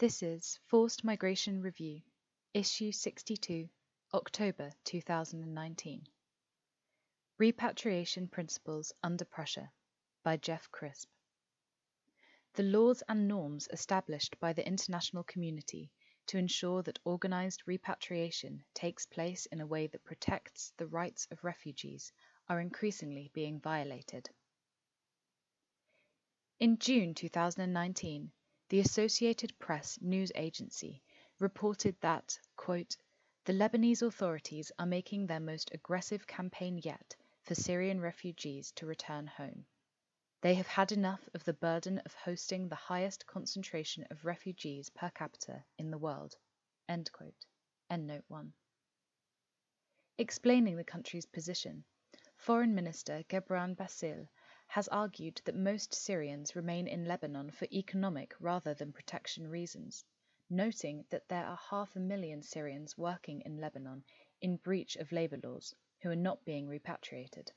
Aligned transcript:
This 0.00 0.22
is 0.22 0.58
Forced 0.64 1.04
Migration 1.04 1.60
Review, 1.60 2.00
Issue 2.54 2.90
62, 2.90 3.68
October 4.14 4.72
2019. 4.84 6.06
Repatriation 7.36 8.26
Principles 8.26 8.94
Under 9.02 9.26
Pressure 9.26 9.70
by 10.22 10.38
Jeff 10.38 10.70
Crisp. 10.70 11.10
The 12.54 12.62
laws 12.62 13.02
and 13.10 13.28
norms 13.28 13.68
established 13.70 14.40
by 14.40 14.54
the 14.54 14.66
international 14.66 15.22
community 15.22 15.92
to 16.28 16.38
ensure 16.38 16.82
that 16.84 16.98
organized 17.04 17.64
repatriation 17.66 18.64
takes 18.72 19.04
place 19.04 19.44
in 19.52 19.60
a 19.60 19.66
way 19.66 19.86
that 19.88 20.04
protects 20.04 20.72
the 20.78 20.86
rights 20.86 21.28
of 21.30 21.44
refugees 21.44 22.10
are 22.48 22.62
increasingly 22.62 23.30
being 23.34 23.60
violated. 23.60 24.30
In 26.58 26.78
June 26.78 27.12
2019, 27.14 28.32
the 28.70 28.78
Associated 28.78 29.52
Press 29.58 29.98
news 30.00 30.30
agency 30.36 31.02
reported 31.40 31.96
that, 32.02 32.38
quote, 32.56 32.96
the 33.44 33.52
Lebanese 33.52 34.00
authorities 34.00 34.70
are 34.78 34.86
making 34.86 35.26
their 35.26 35.40
most 35.40 35.72
aggressive 35.74 36.24
campaign 36.24 36.78
yet 36.78 37.16
for 37.42 37.56
Syrian 37.56 38.00
refugees 38.00 38.70
to 38.76 38.86
return 38.86 39.26
home. 39.26 39.66
They 40.42 40.54
have 40.54 40.68
had 40.68 40.92
enough 40.92 41.28
of 41.34 41.42
the 41.42 41.52
burden 41.52 41.98
of 42.06 42.14
hosting 42.14 42.68
the 42.68 42.76
highest 42.76 43.26
concentration 43.26 44.06
of 44.08 44.24
refugees 44.24 44.88
per 44.88 45.10
capita 45.10 45.64
in 45.76 45.90
the 45.90 45.98
world. 45.98 46.36
End 46.88 47.10
quote. 47.10 47.46
End 47.90 48.06
note 48.06 48.24
1. 48.28 48.52
Explaining 50.18 50.76
the 50.76 50.84
country's 50.84 51.26
position, 51.26 51.82
Foreign 52.36 52.76
Minister 52.76 53.24
Gebran 53.28 53.74
Bassil 53.74 54.28
has 54.74 54.86
argued 54.86 55.42
that 55.44 55.56
most 55.56 55.92
Syrians 55.92 56.54
remain 56.54 56.86
in 56.86 57.04
Lebanon 57.04 57.50
for 57.50 57.66
economic 57.72 58.32
rather 58.38 58.72
than 58.72 58.92
protection 58.92 59.48
reasons, 59.48 60.04
noting 60.48 61.04
that 61.10 61.26
there 61.26 61.44
are 61.44 61.56
half 61.56 61.96
a 61.96 61.98
million 61.98 62.40
Syrians 62.40 62.96
working 62.96 63.40
in 63.40 63.60
Lebanon 63.60 64.04
in 64.40 64.56
breach 64.56 64.94
of 64.94 65.10
labour 65.10 65.40
laws 65.42 65.74
who 66.02 66.10
are 66.10 66.14
not 66.14 66.44
being 66.44 66.68
repatriated. 66.68 67.50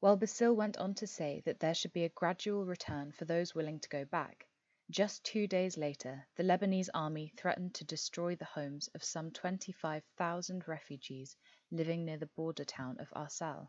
While 0.00 0.16
Bassil 0.16 0.56
went 0.56 0.78
on 0.78 0.94
to 0.94 1.06
say 1.06 1.42
that 1.44 1.60
there 1.60 1.74
should 1.74 1.92
be 1.92 2.04
a 2.04 2.08
gradual 2.08 2.64
return 2.64 3.12
for 3.12 3.26
those 3.26 3.54
willing 3.54 3.78
to 3.80 3.88
go 3.90 4.06
back, 4.06 4.46
just 4.88 5.22
two 5.22 5.46
days 5.46 5.76
later, 5.76 6.26
the 6.36 6.44
Lebanese 6.44 6.88
army 6.94 7.30
threatened 7.36 7.74
to 7.74 7.84
destroy 7.84 8.36
the 8.36 8.46
homes 8.46 8.88
of 8.94 9.04
some 9.04 9.30
25,000 9.32 10.66
refugees 10.66 11.36
living 11.70 12.06
near 12.06 12.16
the 12.16 12.24
border 12.24 12.64
town 12.64 12.98
of 13.00 13.10
Arsal, 13.10 13.68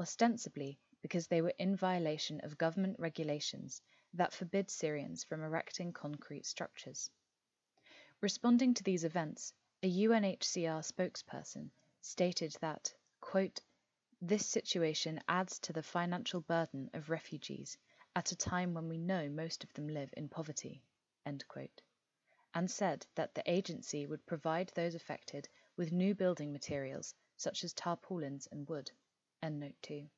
ostensibly 0.00 0.80
because 1.06 1.28
they 1.28 1.40
were 1.40 1.54
in 1.60 1.76
violation 1.76 2.40
of 2.40 2.58
government 2.58 2.98
regulations 2.98 3.80
that 4.12 4.32
forbid 4.32 4.68
Syrians 4.68 5.22
from 5.22 5.40
erecting 5.40 5.92
concrete 5.92 6.44
structures. 6.44 7.08
Responding 8.20 8.74
to 8.74 8.82
these 8.82 9.04
events, 9.04 9.54
a 9.84 9.88
UNHCR 9.88 10.82
spokesperson 10.82 11.70
stated 12.00 12.56
that, 12.60 12.92
quote, 13.20 13.60
this 14.20 14.44
situation 14.48 15.20
adds 15.28 15.60
to 15.60 15.72
the 15.72 15.80
financial 15.80 16.40
burden 16.40 16.90
of 16.92 17.08
refugees 17.08 17.78
at 18.16 18.32
a 18.32 18.36
time 18.36 18.74
when 18.74 18.88
we 18.88 18.98
know 18.98 19.28
most 19.28 19.62
of 19.62 19.72
them 19.74 19.86
live 19.86 20.12
in 20.16 20.28
poverty, 20.28 20.82
quote, 21.46 21.82
and 22.52 22.68
said 22.68 23.06
that 23.14 23.32
the 23.36 23.48
agency 23.48 24.08
would 24.08 24.26
provide 24.26 24.72
those 24.74 24.96
affected 24.96 25.48
with 25.76 25.92
new 25.92 26.16
building 26.16 26.52
materials 26.52 27.14
such 27.36 27.62
as 27.62 27.72
tarpaulins 27.72 28.48
and 28.50 28.68
wood. 28.68 28.90
End 29.40 29.60
note 29.60 29.76
2. 29.82 30.08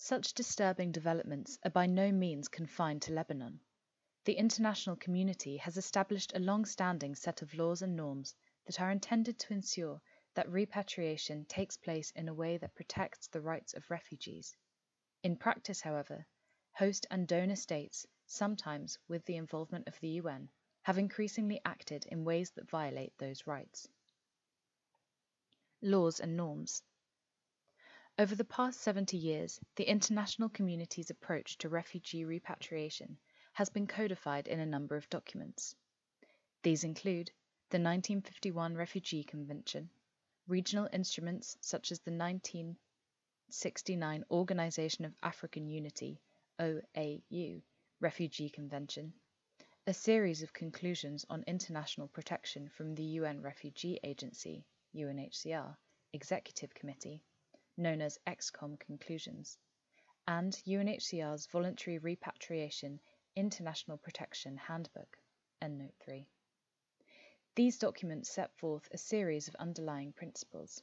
Such 0.00 0.32
disturbing 0.32 0.92
developments 0.92 1.58
are 1.64 1.72
by 1.72 1.86
no 1.86 2.12
means 2.12 2.46
confined 2.46 3.02
to 3.02 3.12
Lebanon. 3.12 3.58
The 4.26 4.36
international 4.36 4.94
community 4.94 5.56
has 5.56 5.76
established 5.76 6.32
a 6.36 6.38
long 6.38 6.66
standing 6.66 7.16
set 7.16 7.42
of 7.42 7.52
laws 7.52 7.82
and 7.82 7.96
norms 7.96 8.36
that 8.66 8.80
are 8.80 8.92
intended 8.92 9.40
to 9.40 9.52
ensure 9.52 10.00
that 10.34 10.48
repatriation 10.48 11.46
takes 11.46 11.76
place 11.76 12.12
in 12.12 12.28
a 12.28 12.32
way 12.32 12.58
that 12.58 12.76
protects 12.76 13.26
the 13.26 13.40
rights 13.40 13.74
of 13.74 13.90
refugees. 13.90 14.56
In 15.24 15.36
practice, 15.36 15.80
however, 15.80 16.24
host 16.70 17.04
and 17.10 17.26
donor 17.26 17.56
states, 17.56 18.06
sometimes 18.24 19.00
with 19.08 19.24
the 19.24 19.36
involvement 19.36 19.88
of 19.88 19.98
the 19.98 20.10
UN, 20.10 20.48
have 20.82 20.98
increasingly 20.98 21.60
acted 21.64 22.06
in 22.06 22.24
ways 22.24 22.52
that 22.52 22.70
violate 22.70 23.18
those 23.18 23.48
rights. 23.48 23.88
Laws 25.82 26.20
and 26.20 26.36
norms. 26.36 26.84
Over 28.20 28.34
the 28.34 28.44
past 28.44 28.80
70 28.80 29.16
years, 29.16 29.60
the 29.76 29.88
international 29.88 30.48
community's 30.48 31.08
approach 31.08 31.56
to 31.58 31.68
refugee 31.68 32.24
repatriation 32.24 33.16
has 33.52 33.68
been 33.68 33.86
codified 33.86 34.48
in 34.48 34.58
a 34.58 34.66
number 34.66 34.96
of 34.96 35.08
documents. 35.08 35.76
These 36.64 36.82
include 36.82 37.28
the 37.70 37.78
1951 37.78 38.74
Refugee 38.74 39.22
Convention, 39.22 39.88
regional 40.48 40.88
instruments 40.92 41.56
such 41.60 41.92
as 41.92 42.00
the 42.00 42.10
1969 42.10 44.24
Organization 44.32 45.04
of 45.04 45.14
African 45.22 45.68
Unity 45.68 46.20
OAU 46.58 47.62
Refugee 48.00 48.50
Convention, 48.50 49.12
a 49.86 49.94
series 49.94 50.42
of 50.42 50.52
conclusions 50.52 51.24
on 51.30 51.44
international 51.46 52.08
protection 52.08 52.68
from 52.68 52.96
the 52.96 53.04
UN 53.04 53.42
Refugee 53.42 54.00
Agency 54.02 54.66
UNHCR 54.92 55.76
Executive 56.12 56.74
Committee 56.74 57.22
known 57.78 58.02
as 58.02 58.18
EXCOM 58.26 58.78
conclusions, 58.80 59.56
and 60.26 60.52
UNHCR's 60.66 61.46
Voluntary 61.46 61.98
Repatriation 61.98 63.00
International 63.36 63.96
Protection 63.96 64.56
Handbook, 64.56 65.16
Endnote 65.62 65.94
3. 66.00 66.26
These 67.54 67.78
documents 67.78 68.30
set 68.30 68.52
forth 68.58 68.88
a 68.92 68.98
series 68.98 69.48
of 69.48 69.54
underlying 69.56 70.12
principles. 70.12 70.82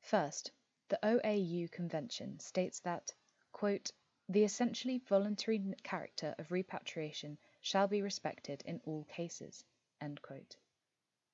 First, 0.00 0.52
the 0.88 0.98
OAU 1.02 1.70
Convention 1.70 2.38
states 2.38 2.80
that, 2.80 3.12
quote, 3.52 3.90
the 4.28 4.44
essentially 4.44 4.98
voluntary 4.98 5.62
character 5.82 6.34
of 6.38 6.50
repatriation 6.50 7.36
shall 7.60 7.88
be 7.88 8.00
respected 8.00 8.62
in 8.64 8.80
all 8.84 9.04
cases. 9.04 9.64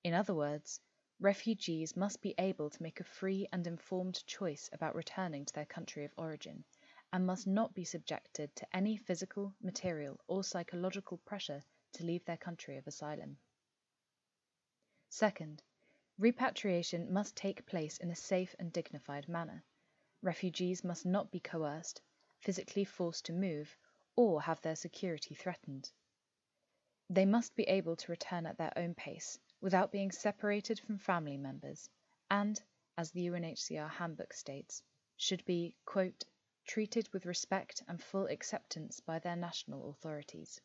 In 0.04 0.14
other 0.14 0.34
words, 0.34 0.80
Refugees 1.22 1.98
must 1.98 2.22
be 2.22 2.34
able 2.38 2.70
to 2.70 2.82
make 2.82 2.98
a 2.98 3.04
free 3.04 3.46
and 3.52 3.66
informed 3.66 4.26
choice 4.26 4.70
about 4.72 4.94
returning 4.94 5.44
to 5.44 5.52
their 5.52 5.66
country 5.66 6.06
of 6.06 6.14
origin, 6.16 6.64
and 7.12 7.26
must 7.26 7.46
not 7.46 7.74
be 7.74 7.84
subjected 7.84 8.56
to 8.56 8.74
any 8.74 8.96
physical, 8.96 9.54
material, 9.60 10.18
or 10.28 10.42
psychological 10.42 11.18
pressure 11.18 11.62
to 11.92 12.04
leave 12.04 12.24
their 12.24 12.38
country 12.38 12.78
of 12.78 12.86
asylum. 12.86 13.36
Second, 15.10 15.62
repatriation 16.16 17.12
must 17.12 17.36
take 17.36 17.66
place 17.66 17.98
in 17.98 18.10
a 18.10 18.16
safe 18.16 18.54
and 18.58 18.72
dignified 18.72 19.28
manner. 19.28 19.62
Refugees 20.22 20.82
must 20.82 21.04
not 21.04 21.30
be 21.30 21.40
coerced, 21.40 22.00
physically 22.38 22.84
forced 22.84 23.26
to 23.26 23.34
move, 23.34 23.76
or 24.16 24.40
have 24.40 24.62
their 24.62 24.74
security 24.74 25.34
threatened. 25.34 25.92
They 27.10 27.26
must 27.26 27.54
be 27.56 27.64
able 27.64 27.96
to 27.96 28.10
return 28.10 28.46
at 28.46 28.56
their 28.56 28.72
own 28.74 28.94
pace 28.94 29.38
without 29.60 29.92
being 29.92 30.10
separated 30.10 30.80
from 30.80 30.98
family 30.98 31.36
members, 31.36 31.90
and, 32.30 32.62
as 32.96 33.10
the 33.10 33.26
UNHCR 33.26 33.90
handbook 33.90 34.32
states, 34.32 34.82
should 35.16 35.44
be, 35.44 35.76
quote, 35.84 36.24
treated 36.66 37.08
with 37.12 37.26
respect 37.26 37.82
and 37.88 38.02
full 38.02 38.26
acceptance 38.26 39.00
by 39.00 39.18
their 39.18 39.36
national 39.36 39.90
authorities. 39.90 40.60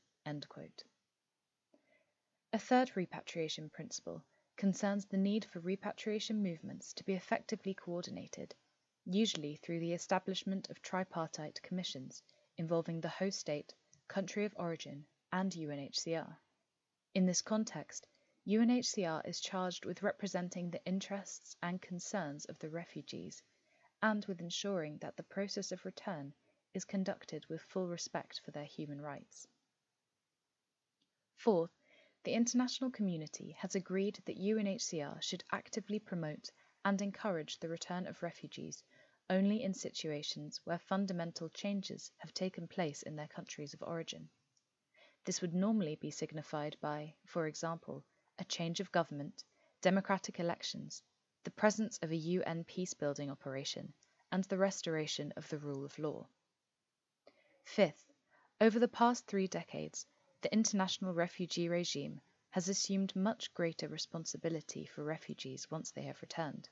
A 2.54 2.58
third 2.58 2.96
repatriation 2.96 3.70
principle 3.70 4.24
concerns 4.56 5.06
the 5.06 5.18
need 5.18 5.44
for 5.46 5.60
repatriation 5.60 6.42
movements 6.42 6.94
to 6.94 7.04
be 7.04 7.14
effectively 7.14 7.74
coordinated, 7.74 8.56
usually 9.04 9.58
through 9.58 9.80
the 9.82 9.94
establishment 9.94 10.70
of 10.70 10.82
tripartite 10.82 11.62
commissions 11.62 12.24
involving 12.58 13.02
the 13.02 13.10
host 13.10 13.40
state, 13.40 13.74
country 14.08 14.46
of 14.46 14.56
origin, 14.58 15.06
and 15.34 15.52
UNHCR. 15.52 16.38
In 17.14 17.26
this 17.26 17.42
context, 17.42 18.08
UNHCR 18.48 19.28
is 19.28 19.40
charged 19.40 19.86
with 19.86 20.04
representing 20.04 20.70
the 20.70 20.86
interests 20.86 21.56
and 21.64 21.82
concerns 21.82 22.46
of 22.46 22.60
the 22.60 22.70
refugees 22.70 23.42
and 24.04 24.24
with 24.26 24.40
ensuring 24.40 25.00
that 25.00 25.18
the 25.18 25.24
process 25.24 25.72
of 25.72 25.84
return 25.84 26.32
is 26.72 26.86
conducted 26.86 27.44
with 27.48 27.60
full 27.64 27.88
respect 27.88 28.40
for 28.42 28.52
their 28.52 28.66
human 28.66 29.02
rights. 29.02 29.48
Fourth, 31.38 31.72
the 32.24 32.34
international 32.34 32.92
community 32.92 33.54
has 33.54 33.74
agreed 33.74 34.22
that 34.26 34.38
UNHCR 34.38 35.24
should 35.24 35.44
actively 35.52 35.98
promote 35.98 36.52
and 36.84 37.02
encourage 37.02 37.58
the 37.58 37.70
return 37.70 38.06
of 38.06 38.22
refugees 38.22 38.84
only 39.28 39.64
in 39.64 39.74
situations 39.74 40.62
where 40.66 40.78
fundamental 40.78 41.50
changes 41.50 42.12
have 42.18 42.32
taken 42.32 42.68
place 42.68 43.02
in 43.02 43.16
their 43.16 43.28
countries 43.28 43.74
of 43.74 43.82
origin. 43.82 44.30
This 45.24 45.42
would 45.42 45.56
normally 45.56 45.96
be 45.96 46.12
signified 46.12 46.78
by, 46.80 47.16
for 47.26 47.48
example, 47.48 48.06
a 48.40 48.46
change 48.46 48.80
of 48.80 48.92
government, 48.92 49.44
democratic 49.82 50.40
elections, 50.40 51.04
the 51.44 51.52
presence 51.52 51.98
of 52.02 52.12
a 52.12 52.16
UN 52.16 52.64
peacebuilding 52.64 53.30
operation, 53.30 53.94
and 54.32 54.44
the 54.46 54.58
restoration 54.58 55.32
of 55.38 55.48
the 55.50 55.60
rule 55.60 55.86
of 55.86 56.00
law. 56.00 56.28
Fifth, 57.64 58.14
over 58.60 58.80
the 58.80 58.88
past 58.88 59.28
three 59.28 59.48
decades, 59.48 60.06
the 60.42 60.54
international 60.54 61.14
refugee 61.14 61.70
regime 61.70 62.22
has 62.52 62.70
assumed 62.70 63.16
much 63.16 63.54
greater 63.54 63.88
responsibility 63.88 64.86
for 64.86 65.04
refugees 65.04 65.70
once 65.70 65.92
they 65.92 66.04
have 66.04 66.22
returned. 66.22 66.70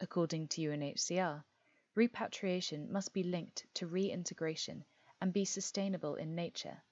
According 0.00 0.48
to 0.48 0.62
UNHCR, 0.62 1.44
repatriation 1.94 2.90
must 2.90 3.12
be 3.12 3.22
linked 3.22 3.66
to 3.74 3.86
reintegration 3.86 4.84
and 5.20 5.32
be 5.32 5.44
sustainable 5.44 6.14
in 6.14 6.34
nature, 6.34 6.82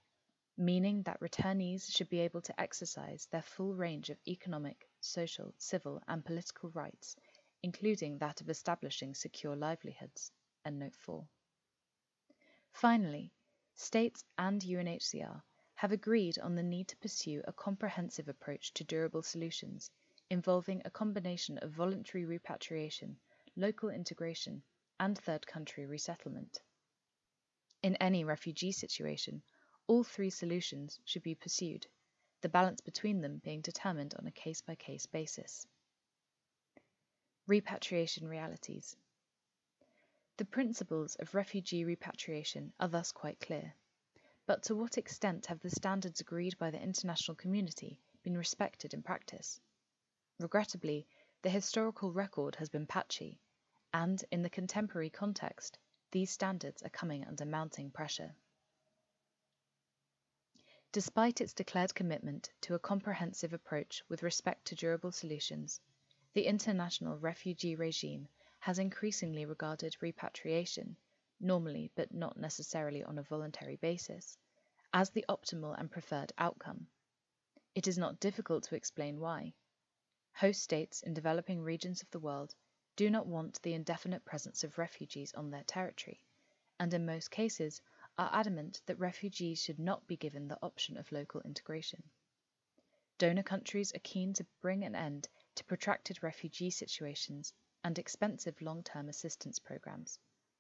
meaning 0.60 1.02
that 1.05 1.20
returnees 1.20 1.88
should 1.88 2.08
be 2.08 2.19
able 2.19 2.43
to 2.43 2.60
exercise 2.60 3.28
their 3.31 3.43
full 3.43 3.75
range 3.75 4.10
of 4.10 4.19
economic, 4.26 4.88
social, 5.00 5.55
civil, 5.56 6.02
and 6.08 6.25
political 6.25 6.69
rights, 6.70 7.14
including 7.62 8.19
that 8.19 8.40
of 8.40 8.50
establishing 8.50 9.14
secure 9.14 9.55
livelihoods. 9.55 10.32
Note 10.69 10.96
4. 10.96 11.26
Finally, 12.72 13.32
states 13.75 14.25
and 14.37 14.60
UNHCR 14.60 15.43
have 15.76 15.93
agreed 15.93 16.38
on 16.40 16.56
the 16.56 16.62
need 16.62 16.88
to 16.88 16.96
pursue 16.96 17.40
a 17.46 17.52
comprehensive 17.52 18.28
approach 18.28 18.75
to 18.75 18.82
durable 18.82 19.22
solutions 19.22 19.90
involving 20.28 20.82
a 20.84 20.90
combination 20.90 21.56
of 21.58 21.70
voluntary 21.70 22.25
repatriation, 22.25 23.16
local 23.56 23.88
integration, 23.88 24.62
and 24.99 25.16
third 25.16 25.46
country 25.46 25.87
resettlement. 25.87 26.61
In 27.82 27.94
any 27.96 28.25
refugee 28.25 28.72
situation, 28.72 29.40
all 29.88 30.05
three 30.05 30.31
solutions 30.31 31.00
should 31.05 31.23
be 31.23 31.35
pursued, 31.35 31.87
the 32.43 32.49
balance 32.49 32.81
between 32.82 33.23
them 33.23 33.40
being 33.43 33.62
determined 33.62 34.14
on 34.19 34.26
a 34.26 34.31
case 34.31 34.61
by 34.61 34.75
case 34.75 35.06
basis. 35.06 35.67
Repatriation 37.46 38.29
realities. 38.29 38.94
The 40.37 40.44
principles 40.44 41.17
of 41.17 41.35
refugee 41.35 41.85
repatriation 41.85 42.73
are 42.79 42.88
thus 42.88 43.11
quite 43.12 43.40
clear. 43.40 43.75
But 44.46 44.62
to 44.64 44.76
what 44.76 44.99
extent 44.99 45.46
have 45.46 45.61
the 45.61 45.70
standards 45.70 46.20
agreed 46.20 46.58
by 46.58 46.70
the 46.70 46.81
international 46.81 47.35
community 47.35 47.99
been 48.23 48.37
respected 48.37 48.93
in 48.93 49.02
practice? 49.02 49.58
Regrettably, 50.38 51.06
the 51.43 51.50
historical 51.50 52.12
record 52.12 52.56
has 52.56 52.69
been 52.69 52.87
patchy, 52.87 53.40
and 53.94 54.23
in 54.31 54.43
the 54.43 54.50
contemporary 54.50 55.11
context, 55.11 55.79
these 56.11 56.31
standards 56.31 56.82
are 56.82 56.90
coming 56.90 57.25
under 57.25 57.46
mounting 57.46 57.90
pressure. 57.90 58.35
Despite 60.90 61.43
its 61.43 61.52
declared 61.52 61.94
commitment 61.94 62.50
to 62.62 62.75
a 62.75 62.79
comprehensive 62.79 63.52
approach 63.52 64.02
with 64.08 64.23
respect 64.23 64.64
to 64.67 64.75
durable 64.75 65.12
solutions, 65.12 65.81
the 66.32 66.46
international 66.46 67.19
refugee 67.19 67.76
regime 67.76 68.26
has 68.61 68.79
increasingly 68.79 69.44
regarded 69.44 69.96
repatriation 70.00 70.96
normally 71.40 71.90
but 71.94 72.12
not 72.12 72.37
necessarily 72.37 73.05
on 73.05 73.19
a 73.19 73.23
voluntary 73.23 73.76
basis, 73.76 74.38
as 74.93 75.11
the 75.11 75.25
optimal 75.29 75.79
and 75.79 75.90
preferred 75.90 76.32
outcome. 76.38 76.88
It 77.75 77.87
is 77.87 77.99
not 77.99 78.19
difficult 78.19 78.64
to 78.64 78.75
explain 78.75 79.20
why. 79.20 79.52
Host 80.32 80.62
states 80.62 81.02
in 81.02 81.12
developing 81.14 81.62
regions 81.62 82.02
of 82.02 82.11
the 82.11 82.19
world 82.19 82.55
do 82.96 83.11
not 83.11 83.26
want 83.26 83.61
the 83.62 83.75
indefinite 83.75 84.25
presence 84.25 84.64
of 84.64 84.79
refugees 84.79 85.35
on 85.35 85.50
their 85.50 85.64
territory, 85.64 86.25
and 86.81 86.93
in 86.94 87.05
most 87.05 87.31
cases 87.31 87.82
are 88.18 88.30
adamant 88.32 88.82
that 88.86 88.98
refugees 88.98 89.62
should 89.62 89.78
not 89.78 90.06
be 90.06 90.16
given 90.16 90.48
the 90.48 90.58
option 90.62 90.96
of 90.96 91.12
local 91.12 91.40
integration. 91.42 92.02
Donor 93.18 93.42
countries 93.42 93.94
are 93.94 94.00
keen 94.00 94.32
to 94.34 94.46
bring 94.60 94.84
an 94.84 94.94
end 94.94 95.28
to 95.54 95.64
protracted 95.64 96.22
refugee 96.22 96.70
situations 96.70 97.52
and 97.84 97.98
expensive 97.98 98.60
long 98.60 98.82
term 98.82 99.08
assistance 99.08 99.58
programs 99.58 100.18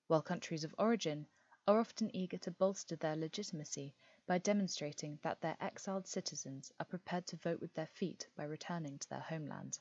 while 0.08 0.22
countries 0.22 0.64
of 0.64 0.74
origin 0.78 1.26
are 1.66 1.78
often 1.78 2.14
eager 2.16 2.38
to 2.38 2.50
bolster 2.50 2.96
their 2.96 3.14
legitimacy 3.14 3.94
by 4.26 4.38
demonstrating 4.38 5.18
that 5.22 5.40
their 5.40 5.56
exiled 5.60 6.06
citizens 6.06 6.72
are 6.80 6.86
prepared 6.86 7.26
to 7.26 7.36
vote 7.36 7.60
with 7.60 7.74
their 7.74 7.88
feet 7.88 8.26
by 8.34 8.44
returning 8.44 8.98
to 8.98 9.08
their 9.10 9.20
homeland. 9.20 9.78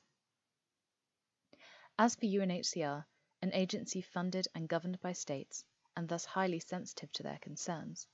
As 1.98 2.16
for 2.16 2.26
UNHCR, 2.26 3.06
an 3.42 3.54
agency 3.54 4.02
funded 4.02 4.48
and 4.54 4.68
governed 4.68 5.00
by 5.00 5.14
states, 5.14 5.64
and 5.98 6.08
thus 6.08 6.26
highly 6.26 6.60
sensitive 6.60 7.12
to 7.12 7.24
their 7.24 7.40
concerns, 7.40 8.06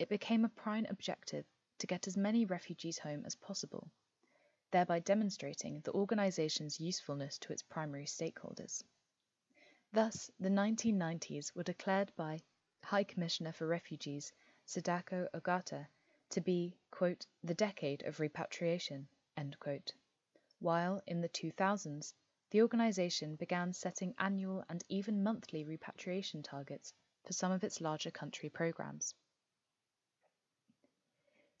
it 0.00 0.08
became 0.08 0.44
a 0.44 0.48
prime 0.48 0.84
objective 0.90 1.46
to 1.78 1.86
get 1.86 2.08
as 2.08 2.16
many 2.16 2.44
refugees 2.44 2.98
home 2.98 3.24
as 3.24 3.36
possible, 3.36 3.88
thereby 4.72 4.98
demonstrating 4.98 5.80
the 5.82 5.92
organization's 5.92 6.80
usefulness 6.80 7.38
to 7.38 7.52
its 7.52 7.62
primary 7.62 8.04
stakeholders. 8.04 8.82
Thus, 9.92 10.28
the 10.40 10.48
1990s 10.48 11.54
were 11.54 11.62
declared 11.62 12.10
by 12.16 12.42
High 12.82 13.04
Commissioner 13.04 13.52
for 13.52 13.68
Refugees 13.68 14.32
Sadako 14.64 15.28
Ogata 15.32 15.86
to 16.30 16.40
be, 16.40 16.76
quote, 16.90 17.26
the 17.44 17.54
decade 17.54 18.02
of 18.02 18.18
repatriation, 18.18 19.06
while 20.58 21.00
in 21.06 21.20
the 21.20 21.28
2000s 21.28 22.12
the 22.50 22.60
organization 22.60 23.36
began 23.36 23.72
setting 23.72 24.14
annual 24.18 24.64
and 24.68 24.84
even 24.88 25.22
monthly 25.22 25.62
repatriation 25.62 26.42
targets 26.42 26.92
for 27.24 27.32
some 27.32 27.50
of 27.50 27.64
its 27.64 27.80
larger 27.80 28.10
country 28.10 28.48
programs. 28.48 29.14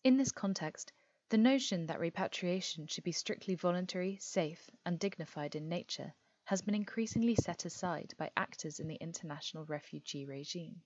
In 0.04 0.16
this 0.16 0.32
context, 0.32 0.92
the 1.30 1.38
notion 1.38 1.86
that 1.86 1.98
repatriation 1.98 2.86
should 2.86 3.04
be 3.04 3.12
strictly 3.12 3.54
voluntary, 3.54 4.18
safe, 4.20 4.70
and 4.84 4.98
dignified 4.98 5.56
in 5.56 5.68
nature 5.68 6.12
has 6.44 6.60
been 6.60 6.74
increasingly 6.74 7.34
set 7.34 7.64
aside 7.64 8.12
by 8.18 8.30
actors 8.36 8.78
in 8.78 8.86
the 8.86 8.96
international 8.96 9.64
refugee 9.64 10.26
regime, 10.26 10.82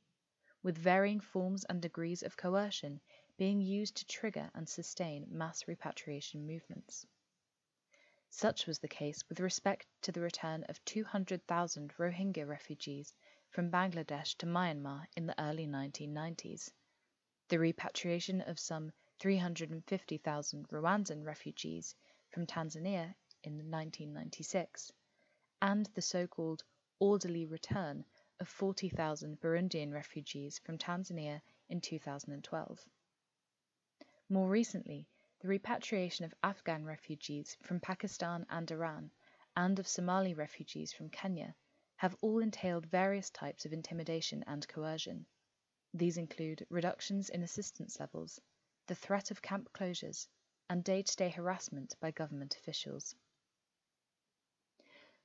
with 0.62 0.78
varying 0.78 1.19
forms 1.19 1.64
and 1.64 1.82
degrees 1.82 2.22
of 2.22 2.36
coercion 2.36 3.00
being 3.36 3.60
used 3.60 3.96
to 3.96 4.06
trigger 4.06 4.50
and 4.54 4.69
sustain 4.69 5.26
mass 5.28 5.66
repatriation 5.66 6.46
movements. 6.46 7.04
Such 8.31 8.66
was 8.66 8.78
the 8.78 8.88
case 8.88 9.28
with 9.28 9.40
respect 9.40 9.86
to 10.02 10.12
the 10.12 10.20
return 10.20 10.62
of 10.69 10.84
200,000 10.84 11.94
Rohingya 11.98 12.46
refugees 12.46 13.14
from 13.50 13.70
Bangladesh 13.70 14.36
to 14.36 14.46
Myanmar 14.46 15.06
in 15.16 15.26
the 15.26 15.42
early 15.42 15.66
1990s, 15.66 16.70
the 17.48 17.58
repatriation 17.58 18.42
of 18.42 18.58
some 18.58 18.92
350,000 19.18 20.68
Rwandan 20.68 21.24
refugees 21.24 21.94
from 22.28 22.46
Tanzania 22.46 23.14
in 23.42 23.54
1996, 23.54 24.92
and 25.62 25.86
the 25.94 26.02
so-called 26.02 26.62
orderly 26.98 27.46
return 27.46 28.04
of 28.38 28.48
40,000 28.48 29.40
Burundian 29.40 29.92
refugees 29.92 30.58
from 30.58 30.76
Tanzania 30.76 31.40
in 31.68 31.80
2012. 31.80 32.86
More 34.28 34.48
recently, 34.48 35.08
the 35.40 35.48
repatriation 35.48 36.26
of 36.26 36.34
Afghan 36.43 36.84
refugees 36.84 37.56
from 37.62 37.81
Pakistan 37.81 38.44
and 38.50 38.70
Iran 38.70 39.10
and 39.56 39.78
of 39.78 39.88
Somali 39.88 40.34
refugees 40.34 40.93
from 40.93 41.08
Kenya 41.08 41.55
have 41.98 42.17
all 42.20 42.38
entailed 42.38 42.86
various 42.86 43.28
types 43.28 43.67
of 43.67 43.72
intimidation 43.72 44.44
and 44.46 44.67
coercion. 44.69 45.26
These 45.93 46.17
include 46.17 46.64
reductions 46.70 47.28
in 47.28 47.43
assistance 47.43 47.98
levels, 47.98 48.40
the 48.86 48.94
threat 48.94 49.32
of 49.32 49.43
camp 49.43 49.72
closures, 49.72 50.28
and 50.70 50.84
day 50.84 51.02
to 51.02 51.17
day 51.17 51.28
harassment 51.28 51.96
by 51.98 52.12
government 52.12 52.55
officials. 52.55 53.17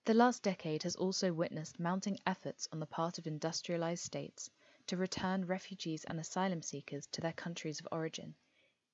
The 0.06 0.16
last 0.16 0.42
decade 0.42 0.82
has 0.82 0.96
also 0.96 1.32
witnessed 1.32 1.80
mounting 1.80 2.20
efforts 2.26 2.68
on 2.72 2.80
the 2.80 2.88
part 2.88 3.20
of 3.20 3.28
industrialized 3.28 4.04
states 4.04 4.50
to 4.88 4.98
return 4.98 5.46
refugees 5.46 6.04
and 6.06 6.20
asylum 6.20 6.64
seekers 6.64 7.06
to 7.12 7.22
their 7.22 7.34
countries 7.34 7.80
of 7.80 7.88
origin, 7.92 8.34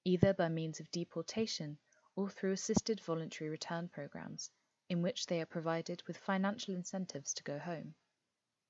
either 0.04 0.34
by 0.34 0.50
means 0.50 0.82
of 0.82 0.92
deportation 0.92 1.78
or 2.18 2.30
through 2.30 2.52
assisted 2.52 3.00
voluntary 3.00 3.50
return 3.50 3.88
programs, 3.88 4.52
in 4.90 5.02
which 5.02 5.28
they 5.28 5.40
are 5.40 5.46
provided 5.46 6.04
with 6.08 6.18
financial 6.18 6.74
incentives 6.74 7.34
to 7.34 7.44
go 7.44 7.60
home. 7.60 7.94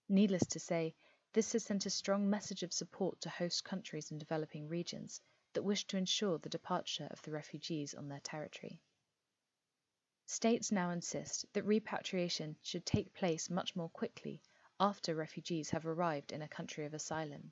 Needless 0.07 0.45
to 0.47 0.59
say, 0.59 0.93
this 1.33 1.53
has 1.53 1.63
sent 1.63 1.85
a 1.85 1.89
strong 1.89 2.29
message 2.29 2.61
of 2.63 2.73
support 2.73 3.21
to 3.21 3.29
host 3.29 3.63
countries 3.63 4.11
and 4.11 4.19
developing 4.19 4.67
regions 4.67 5.21
that 5.53 5.63
wish 5.63 5.85
to 5.85 5.97
ensure 5.97 6.37
the 6.37 6.49
departure 6.49 7.07
of 7.11 7.21
the 7.21 7.31
refugees 7.31 7.93
on 7.93 8.09
their 8.09 8.19
territory. 8.19 8.81
States 10.25 10.71
now 10.71 10.91
insist 10.91 11.45
that 11.53 11.63
repatriation 11.63 12.55
should 12.61 12.85
take 12.85 13.13
place 13.13 13.49
much 13.49 13.75
more 13.75 13.89
quickly 13.89 14.41
after 14.79 15.15
refugees 15.15 15.69
have 15.71 15.85
arrived 15.85 16.31
in 16.31 16.41
a 16.41 16.47
country 16.47 16.85
of 16.85 16.93
asylum, 16.93 17.51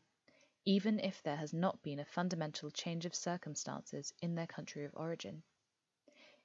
even 0.66 1.00
if 1.00 1.24
there 1.24 1.36
has 1.36 1.54
not 1.54 1.82
been 1.82 2.00
a 2.00 2.06
fundamental 2.06 2.70
change 2.70 3.06
of 3.06 3.16
circumstances 3.16 4.14
in 4.22 4.36
their 4.36 4.48
country 4.48 4.84
of 4.84 4.96
origin. 4.96 5.42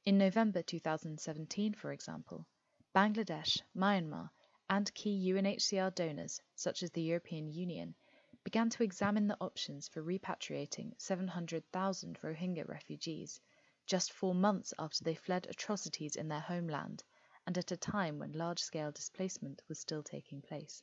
In 0.05 0.19
November 0.19 0.63
2017, 0.63 1.75
for 1.75 1.93
example, 1.93 2.45
Bangladesh, 2.93 3.63
Myanmar, 3.73 4.31
and 4.69 4.93
key 4.95 5.31
UNHCR 5.31 5.95
donors, 5.95 6.41
such 6.57 6.83
as 6.83 6.91
the 6.91 7.03
European 7.03 7.47
Union, 7.47 7.95
began 8.43 8.69
to 8.71 8.83
examine 8.83 9.29
the 9.29 9.39
options 9.41 9.87
for 9.87 10.03
repatriating 10.03 10.93
700,000 10.99 12.19
Rohingya 12.21 12.67
refugees 12.69 13.41
just 13.87 14.13
four 14.13 14.35
months 14.35 14.75
after 14.77 15.05
they 15.05 15.15
fled 15.15 15.47
atrocities 15.47 16.17
in 16.17 16.27
their 16.27 16.41
homeland 16.41 17.05
and 17.47 17.57
at 17.57 17.71
a 17.71 17.77
time 17.77 18.19
when 18.19 18.33
large 18.33 18.61
scale 18.61 18.91
displacement 18.91 19.63
was 19.69 19.79
still 19.79 20.03
taking 20.03 20.43
place. 20.43 20.83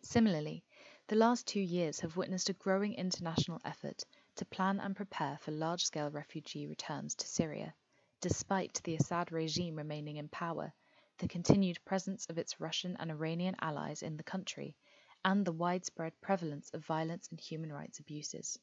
Similarly, 0.00 0.64
the 1.08 1.16
last 1.16 1.46
two 1.46 1.60
years 1.60 2.00
have 2.00 2.16
witnessed 2.16 2.48
a 2.48 2.54
growing 2.54 2.94
international 2.94 3.60
effort 3.66 4.06
to 4.36 4.44
plan 4.44 4.80
and 4.80 4.96
prepare 4.96 5.38
for 5.38 5.50
large 5.50 5.84
scale 5.84 6.10
refugee 6.10 6.66
returns 6.66 7.14
to 7.14 7.26
Syria, 7.26 7.74
despite 8.20 8.80
the 8.84 8.94
Assad 8.94 9.32
regime 9.32 9.76
remaining 9.76 10.16
in 10.16 10.28
power, 10.28 10.72
the 11.18 11.28
continued 11.28 11.84
presence 11.84 12.26
of 12.26 12.38
its 12.38 12.60
Russian 12.60 12.96
and 12.98 13.10
Iranian 13.10 13.56
allies 13.60 14.02
in 14.02 14.16
the 14.16 14.22
country, 14.22 14.76
and 15.24 15.44
the 15.44 15.52
widespread 15.52 16.18
prevalence 16.20 16.70
of 16.70 16.84
violence 16.84 17.28
and 17.30 17.40
human 17.40 17.72
rights 17.72 17.98
abuses. 17.98 18.58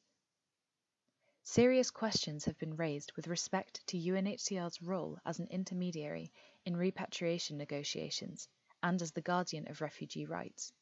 Serious 1.43 1.91
questions 1.91 2.45
have 2.45 2.57
been 2.57 2.75
raised 2.75 3.13
with 3.15 3.27
respect 3.27 3.85
to 3.87 3.97
UNHCR's 3.97 4.81
role 4.81 5.17
as 5.25 5.39
an 5.39 5.47
intermediary 5.47 6.31
in 6.65 6.75
repatriation 6.75 7.57
negotiations 7.57 8.49
and 8.83 9.01
as 9.01 9.11
the 9.11 9.21
guardian 9.21 9.67
of 9.69 9.81
refugee 9.81 10.25
rights. 10.25 10.73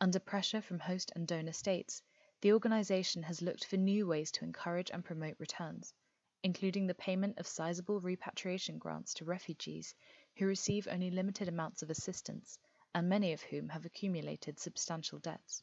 Under 0.00 0.18
pressure 0.18 0.60
from 0.60 0.80
host 0.80 1.12
and 1.14 1.28
donor 1.28 1.52
states, 1.52 2.02
the 2.42 2.52
organization 2.52 3.22
has 3.22 3.40
looked 3.40 3.64
for 3.64 3.76
new 3.76 4.04
ways 4.04 4.32
to 4.32 4.44
encourage 4.44 4.90
and 4.90 5.04
promote 5.04 5.36
returns, 5.38 5.94
including 6.42 6.88
the 6.88 6.94
payment 6.94 7.38
of 7.38 7.46
sizable 7.46 8.00
repatriation 8.00 8.78
grants 8.78 9.14
to 9.14 9.24
refugees 9.24 9.94
who 10.36 10.46
receive 10.46 10.88
only 10.88 11.08
limited 11.08 11.46
amounts 11.46 11.82
of 11.82 11.90
assistance 11.90 12.58
and 12.96 13.08
many 13.08 13.32
of 13.32 13.40
whom 13.42 13.68
have 13.68 13.84
accumulated 13.86 14.58
substantial 14.58 15.20
debts. 15.20 15.62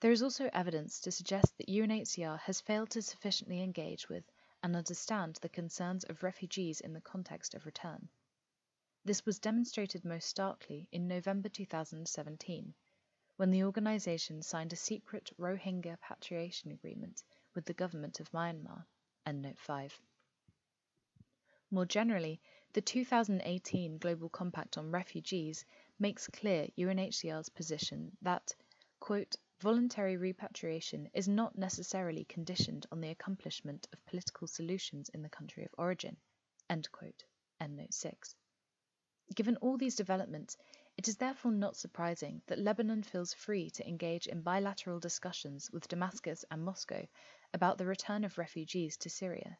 There 0.00 0.10
is 0.10 0.24
also 0.24 0.50
evidence 0.52 1.00
to 1.02 1.12
suggest 1.12 1.56
that 1.56 1.68
UNHCR 1.68 2.40
has 2.40 2.60
failed 2.60 2.90
to 2.90 3.02
sufficiently 3.02 3.62
engage 3.62 4.08
with 4.08 4.24
and 4.60 4.74
understand 4.74 5.36
the 5.36 5.48
concerns 5.48 6.02
of 6.02 6.24
refugees 6.24 6.80
in 6.80 6.94
the 6.94 7.00
context 7.00 7.54
of 7.54 7.64
return. 7.64 8.08
This 9.04 9.24
was 9.24 9.38
demonstrated 9.38 10.04
most 10.04 10.28
starkly 10.28 10.88
in 10.90 11.06
November 11.06 11.48
2017, 11.48 12.74
when 13.42 13.50
the 13.50 13.64
organization 13.64 14.40
signed 14.40 14.72
a 14.72 14.76
secret 14.76 15.32
Rohingya 15.36 15.98
patriation 16.00 16.70
agreement 16.70 17.24
with 17.56 17.64
the 17.64 17.74
government 17.74 18.20
of 18.20 18.30
Myanmar. 18.30 18.84
Note 19.26 19.58
5. 19.58 20.00
More 21.72 21.84
generally, 21.84 22.40
the 22.72 22.80
2018 22.80 23.98
Global 23.98 24.28
Compact 24.28 24.78
on 24.78 24.92
Refugees 24.92 25.64
makes 25.98 26.28
clear 26.28 26.68
UNHCR's 26.78 27.48
position 27.48 28.16
that, 28.22 28.54
quote, 29.00 29.34
voluntary 29.58 30.16
repatriation 30.16 31.08
is 31.12 31.26
not 31.26 31.58
necessarily 31.58 32.24
conditioned 32.26 32.86
on 32.92 33.00
the 33.00 33.10
accomplishment 33.10 33.88
of 33.92 34.06
political 34.06 34.46
solutions 34.46 35.08
in 35.08 35.20
the 35.20 35.28
country 35.28 35.64
of 35.64 35.74
origin. 35.76 36.16
End 36.70 36.88
quote. 36.92 37.24
End 37.60 37.76
note 37.76 37.92
6. 37.92 38.36
Given 39.34 39.56
all 39.56 39.76
these 39.78 39.96
developments, 39.96 40.56
it 41.02 41.08
is 41.08 41.16
therefore 41.16 41.50
not 41.50 41.76
surprising 41.76 42.40
that 42.46 42.60
Lebanon 42.60 43.02
feels 43.02 43.34
free 43.34 43.68
to 43.68 43.84
engage 43.88 44.28
in 44.28 44.40
bilateral 44.40 45.00
discussions 45.00 45.68
with 45.72 45.88
Damascus 45.88 46.44
and 46.48 46.64
Moscow 46.64 47.04
about 47.52 47.76
the 47.76 47.86
return 47.86 48.22
of 48.22 48.38
refugees 48.38 48.96
to 48.98 49.10
Syria, 49.10 49.58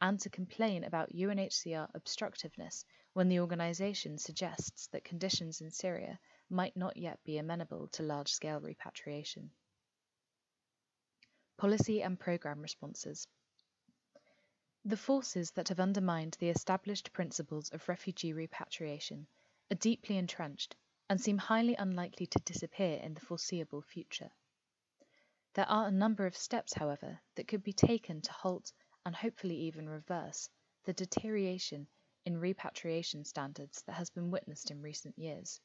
and 0.00 0.20
to 0.20 0.30
complain 0.30 0.84
about 0.84 1.10
UNHCR 1.10 1.90
obstructiveness 1.94 2.84
when 3.12 3.28
the 3.28 3.40
organization 3.40 4.18
suggests 4.18 4.86
that 4.92 5.02
conditions 5.02 5.60
in 5.60 5.72
Syria 5.72 6.20
might 6.48 6.76
not 6.76 6.96
yet 6.96 7.18
be 7.24 7.38
amenable 7.38 7.88
to 7.88 8.04
large 8.04 8.30
scale 8.30 8.60
repatriation. 8.60 9.50
Policy 11.56 12.04
and 12.04 12.20
Programme 12.20 12.62
Responses 12.62 13.26
The 14.84 14.96
forces 14.96 15.50
that 15.56 15.70
have 15.70 15.80
undermined 15.80 16.36
the 16.38 16.50
established 16.50 17.12
principles 17.12 17.68
of 17.70 17.88
refugee 17.88 18.32
repatriation 18.32 19.26
are 19.70 19.76
deeply 19.76 20.16
entrenched 20.16 20.74
and 21.08 21.20
seem 21.20 21.38
highly 21.38 21.74
unlikely 21.74 22.26
to 22.26 22.38
disappear 22.40 22.98
in 22.98 23.14
the 23.14 23.20
foreseeable 23.20 23.82
future. 23.82 24.30
There 25.54 25.68
are 25.68 25.88
a 25.88 25.90
number 25.90 26.26
of 26.26 26.36
steps, 26.36 26.72
however, 26.72 27.20
that 27.34 27.48
could 27.48 27.62
be 27.62 27.72
taken 27.72 28.20
to 28.22 28.32
halt 28.32 28.72
and 29.04 29.14
hopefully 29.14 29.56
even 29.56 29.88
reverse 29.88 30.48
the 30.84 30.92
deterioration 30.92 31.86
in 32.24 32.38
repatriation 32.38 33.24
standards 33.24 33.82
that 33.82 33.94
has 33.94 34.10
been 34.10 34.30
witnessed 34.30 34.70
in 34.70 34.82
recent 34.82 35.18
years. 35.18 35.60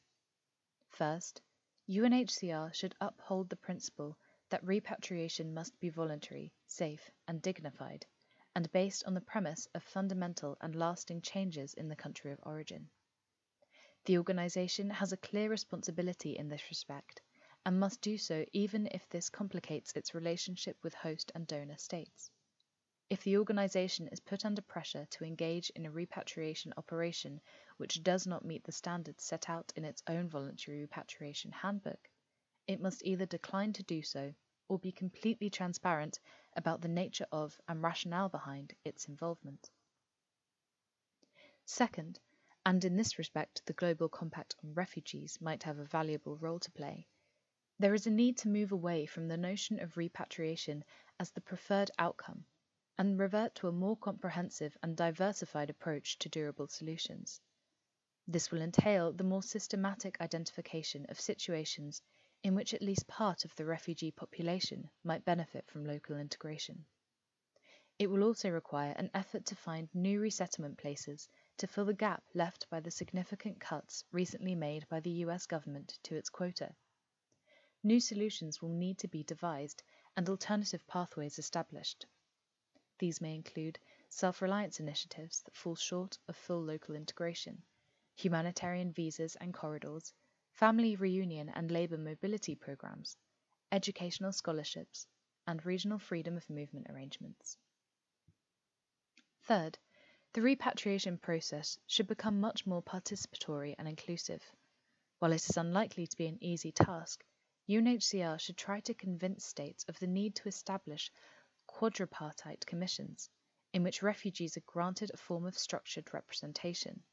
First, 0.88 1.42
UNHCR 1.88 2.72
should 2.72 2.94
uphold 3.00 3.48
the 3.48 3.56
principle 3.56 4.16
that 4.48 4.64
repatriation 4.64 5.52
must 5.52 5.78
be 5.80 5.90
voluntary, 5.90 6.52
safe, 6.66 7.10
and 7.28 7.42
dignified, 7.42 8.06
and 8.54 8.70
based 8.72 9.04
on 9.04 9.14
the 9.14 9.20
premise 9.20 9.66
of 9.74 9.82
fundamental 9.82 10.56
and 10.60 10.74
lasting 10.74 11.20
changes 11.20 11.74
in 11.74 11.88
the 11.88 11.96
country 11.96 12.32
of 12.32 12.40
origin. 12.44 12.88
The 14.06 14.18
organization 14.18 14.90
has 14.90 15.12
a 15.12 15.16
clear 15.16 15.48
responsibility 15.48 16.36
in 16.36 16.48
this 16.48 16.68
respect 16.68 17.22
and 17.64 17.80
must 17.80 18.02
do 18.02 18.18
so 18.18 18.44
even 18.52 18.86
if 18.88 19.08
this 19.08 19.30
complicates 19.30 19.92
its 19.92 20.14
relationship 20.14 20.76
with 20.82 20.92
host 20.92 21.32
and 21.34 21.46
donor 21.46 21.78
states. 21.78 22.30
If 23.08 23.24
the 23.24 23.38
organization 23.38 24.08
is 24.08 24.20
put 24.20 24.44
under 24.44 24.60
pressure 24.60 25.06
to 25.06 25.24
engage 25.24 25.70
in 25.70 25.86
a 25.86 25.90
repatriation 25.90 26.74
operation 26.76 27.40
which 27.78 28.02
does 28.02 28.26
not 28.26 28.44
meet 28.44 28.64
the 28.64 28.72
standards 28.72 29.24
set 29.24 29.48
out 29.48 29.72
in 29.76 29.86
its 29.86 30.02
own 30.06 30.28
voluntary 30.28 30.80
repatriation 30.80 31.52
handbook, 31.52 32.10
it 32.66 32.80
must 32.80 33.04
either 33.04 33.24
decline 33.24 33.72
to 33.72 33.82
do 33.82 34.02
so 34.02 34.34
or 34.68 34.78
be 34.78 34.92
completely 34.92 35.48
transparent 35.48 36.20
about 36.56 36.82
the 36.82 36.88
nature 36.88 37.26
of 37.32 37.58
and 37.68 37.82
rationale 37.82 38.28
behind 38.28 38.74
its 38.84 39.08
involvement. 39.08 39.70
Second, 41.64 42.20
and 42.66 42.84
in 42.84 42.96
this 42.96 43.18
respect 43.18 43.64
the 43.66 43.72
Global 43.72 44.08
Compact 44.08 44.54
on 44.62 44.74
Refugees 44.74 45.40
might 45.40 45.62
have 45.64 45.78
a 45.78 45.84
valuable 45.84 46.36
role 46.36 46.58
to 46.60 46.70
play, 46.70 47.06
there 47.78 47.94
is 47.94 48.06
a 48.06 48.10
need 48.10 48.36
to 48.38 48.48
move 48.48 48.72
away 48.72 49.04
from 49.04 49.28
the 49.28 49.36
notion 49.36 49.80
of 49.80 49.96
repatriation 49.96 50.84
as 51.18 51.30
the 51.30 51.40
preferred 51.40 51.90
outcome 51.98 52.44
and 52.96 53.18
revert 53.18 53.54
to 53.56 53.68
a 53.68 53.72
more 53.72 53.96
comprehensive 53.96 54.76
and 54.82 54.96
diversified 54.96 55.68
approach 55.68 56.18
to 56.18 56.28
durable 56.28 56.68
solutions. 56.68 57.40
This 58.26 58.50
will 58.50 58.62
entail 58.62 59.12
the 59.12 59.24
more 59.24 59.42
systematic 59.42 60.20
identification 60.20 61.04
of 61.08 61.20
situations 61.20 62.00
in 62.42 62.54
which 62.54 62.72
at 62.72 62.82
least 62.82 63.06
part 63.06 63.44
of 63.44 63.54
the 63.56 63.64
refugee 63.64 64.12
population 64.12 64.88
might 65.02 65.24
benefit 65.24 65.66
from 65.66 65.84
local 65.84 66.16
integration. 66.16 66.86
It 67.98 68.06
will 68.06 68.22
also 68.22 68.50
require 68.50 68.92
an 68.92 69.10
effort 69.14 69.46
to 69.46 69.56
find 69.56 69.88
new 69.94 70.20
resettlement 70.20 70.78
places 70.78 71.28
to 71.56 71.66
fill 71.66 71.84
the 71.84 71.94
gap 71.94 72.22
left 72.34 72.68
by 72.70 72.80
the 72.80 72.90
significant 72.90 73.60
cuts 73.60 74.04
recently 74.12 74.54
made 74.54 74.88
by 74.88 75.00
the 75.00 75.10
US 75.24 75.46
government 75.46 75.98
to 76.02 76.16
its 76.16 76.28
quota. 76.28 76.74
New 77.82 78.00
solutions 78.00 78.60
will 78.62 78.70
need 78.70 78.98
to 78.98 79.08
be 79.08 79.22
devised 79.22 79.82
and 80.16 80.28
alternative 80.28 80.86
pathways 80.86 81.38
established. 81.38 82.06
These 82.98 83.20
may 83.20 83.34
include 83.34 83.78
self 84.08 84.40
reliance 84.40 84.80
initiatives 84.80 85.42
that 85.42 85.54
fall 85.56 85.74
short 85.74 86.18
of 86.28 86.36
full 86.36 86.62
local 86.62 86.94
integration, 86.94 87.62
humanitarian 88.16 88.92
visas 88.92 89.36
and 89.36 89.52
corridors, 89.52 90.12
family 90.52 90.96
reunion 90.96 91.48
and 91.50 91.70
labour 91.70 91.98
mobility 91.98 92.54
programs, 92.54 93.16
educational 93.72 94.32
scholarships, 94.32 95.06
and 95.46 95.66
regional 95.66 95.98
freedom 95.98 96.36
of 96.36 96.48
movement 96.48 96.86
arrangements. 96.88 97.58
Third, 99.42 99.78
the 100.34 100.42
repatriation 100.42 101.16
process 101.16 101.78
should 101.86 102.08
become 102.08 102.40
much 102.40 102.66
more 102.66 102.82
participatory 102.82 103.76
and 103.78 103.86
inclusive. 103.86 104.42
While 105.20 105.30
it 105.30 105.48
is 105.48 105.56
unlikely 105.56 106.08
to 106.08 106.16
be 106.16 106.26
an 106.26 106.42
easy 106.42 106.72
task, 106.72 107.24
UNHCR 107.68 108.40
should 108.40 108.56
try 108.56 108.80
to 108.80 108.94
convince 108.94 109.46
states 109.46 109.84
of 109.86 109.96
the 110.00 110.08
need 110.08 110.34
to 110.34 110.48
establish 110.48 111.12
quadripartite 111.68 112.66
commissions, 112.66 113.30
in 113.72 113.84
which 113.84 114.02
refugees 114.02 114.56
are 114.56 114.64
granted 114.66 115.12
a 115.14 115.16
form 115.16 115.46
of 115.46 115.56
structured 115.56 116.12
representation. 116.12 117.04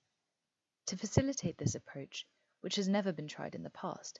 To 0.87 0.97
facilitate 0.97 1.59
this 1.59 1.75
approach, 1.75 2.25
which 2.61 2.75
has 2.77 2.87
never 2.89 3.13
been 3.13 3.27
tried 3.27 3.53
in 3.53 3.61
the 3.61 3.69
past, 3.69 4.19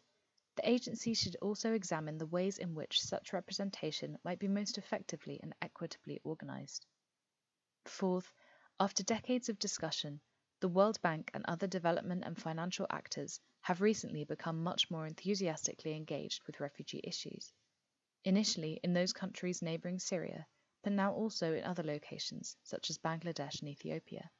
the 0.58 0.70
agency 0.70 1.15
should 1.15 1.38
also 1.38 1.74
examine 1.74 2.20
the 2.20 2.27
ways 2.27 2.60
in 2.60 2.75
which 2.75 3.01
such 3.01 3.34
representation 3.34 4.20
might 4.24 4.38
be 4.38 4.48
most 4.48 4.77
effectively 4.77 5.39
and 5.41 5.55
equitably 5.60 6.22
organized. 6.24 6.86
Fourth, 7.86 8.31
after 8.81 9.03
decades 9.03 9.47
of 9.47 9.59
discussion, 9.59 10.19
the 10.59 10.67
World 10.67 11.00
Bank 11.03 11.29
and 11.35 11.45
other 11.45 11.67
development 11.67 12.23
and 12.25 12.35
financial 12.35 12.88
actors 12.89 13.39
have 13.61 13.79
recently 13.79 14.23
become 14.23 14.63
much 14.63 14.89
more 14.89 15.05
enthusiastically 15.05 15.95
engaged 15.95 16.41
with 16.47 16.59
refugee 16.59 17.00
issues 17.03 17.53
initially 18.23 18.79
in 18.81 18.91
those 18.91 19.13
countries 19.13 19.61
neighboring 19.61 20.00
Syria, 20.00 20.47
but 20.81 20.93
now 20.93 21.13
also 21.13 21.53
in 21.53 21.63
other 21.63 21.83
locations, 21.83 22.57
such 22.63 22.89
as 22.89 22.97
Bangladesh 22.97 23.59
and 23.59 23.69
Ethiopia. 23.69 24.31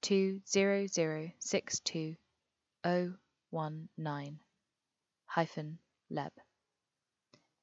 20062 0.03 2.17
019 2.85 4.41
hyphen 5.27 5.79
leb. 6.11 6.33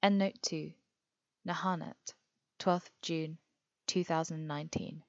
Endnote 0.02 0.42
2 0.44 0.72
Naharnet 1.46 2.14
12th 2.60 2.90
June 3.02 3.38
2019 3.88 5.04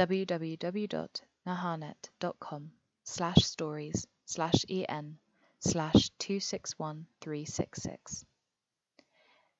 www.naharnet.com 0.00 2.72
slash 3.04 3.44
stories 3.44 4.06
slash 4.24 4.64
en 4.88 5.18
slash 5.58 6.08
261366 6.18 8.24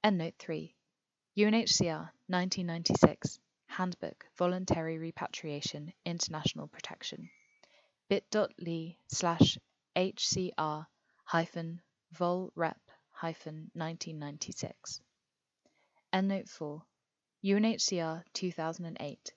Endnote 0.03 0.37
3 0.39 0.75
UNHCR 1.37 2.09
1996 2.29 3.39
Handbook 3.67 4.25
Voluntary 4.39 4.97
Repatriation 4.97 5.93
International 6.07 6.69
Protection. 6.69 7.29
bit.ly 8.09 8.97
slash 9.09 9.59
HCR 9.95 10.87
hyphen 11.25 11.83
vol 12.13 12.51
rep 12.55 12.81
hyphen 13.11 13.71
1996. 13.75 15.03
Endnote 16.15 16.49
4 16.49 16.83
UNHCR 17.45 18.23
2008 18.33 19.33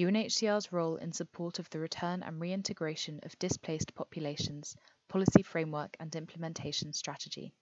UNHCR's 0.00 0.72
role 0.72 0.96
in 0.96 1.12
support 1.12 1.58
of 1.58 1.68
the 1.68 1.78
return 1.78 2.22
and 2.22 2.40
reintegration 2.40 3.20
of 3.22 3.38
displaced 3.38 3.94
populations, 3.94 4.74
policy 5.08 5.42
framework 5.42 5.94
and 6.00 6.16
implementation 6.16 6.94
strategy. 6.94 7.52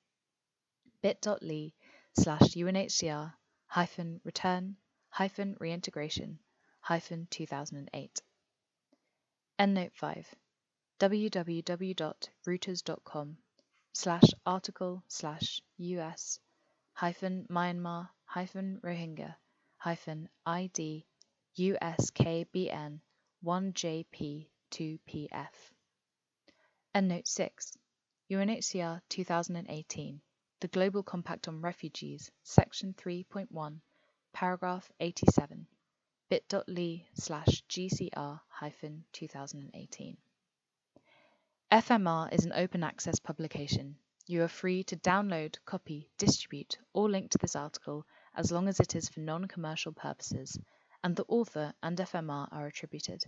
bit.ly 1.02 1.72
slash 2.16 2.54
UNHCR 2.54 3.34
hyphen 3.66 4.20
return 4.22 4.76
hyphen 5.08 5.56
reintegration 5.58 6.38
hyphen 6.80 7.26
2008. 7.28 8.22
Endnote 9.58 9.94
5 9.94 10.34
www.reuters.com 11.00 13.36
slash 13.92 14.22
article 14.46 15.02
slash 15.08 15.60
us 15.80 16.38
hyphen 16.92 17.48
Myanmar 17.50 18.10
hyphen 18.26 18.80
Rohingya 18.84 19.34
hyphen 19.78 20.28
ID 20.46 21.04
USKBN 21.58 23.00
1JP2PF. 23.44 24.46
Endnote 26.94 27.26
6 27.26 27.76
UNHCR 28.30 29.00
2018 29.08 30.20
The 30.60 30.68
Global 30.68 31.02
Compact 31.02 31.48
on 31.48 31.60
Refugees 31.60 32.30
Section 32.44 32.94
3.1 32.96 33.80
Paragraph 34.32 34.88
87 35.00 35.66
bit.ly 36.28 37.04
slash 37.14 37.64
GCR 37.68 38.40
hyphen 38.46 39.04
2018 39.12 40.16
FMR 41.72 42.32
is 42.32 42.44
an 42.44 42.52
open 42.52 42.84
access 42.84 43.18
publication. 43.18 43.96
You 44.28 44.44
are 44.44 44.48
free 44.48 44.84
to 44.84 44.96
download, 44.96 45.56
copy, 45.64 46.08
distribute, 46.18 46.78
or 46.92 47.10
link 47.10 47.32
to 47.32 47.38
this 47.38 47.56
article 47.56 48.06
as 48.36 48.52
long 48.52 48.68
as 48.68 48.78
it 48.78 48.94
is 48.94 49.08
for 49.08 49.18
non 49.18 49.46
commercial 49.46 49.90
purposes, 49.90 50.56
and 51.02 51.14
the 51.16 51.24
author 51.28 51.72
and 51.82 51.98
FMR 51.98 52.48
are 52.50 52.66
attributed. 52.66 53.24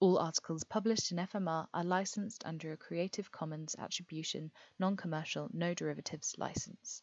All 0.00 0.18
articles 0.18 0.64
published 0.64 1.10
in 1.10 1.18
FMR 1.18 1.68
are 1.74 1.84
licensed 1.84 2.44
under 2.46 2.72
a 2.72 2.76
Creative 2.76 3.30
Commons 3.32 3.74
Attribution 3.78 4.52
Non 4.78 4.96
Commercial 4.96 5.48
No 5.52 5.74
Derivatives 5.74 6.34
license. 6.38 7.02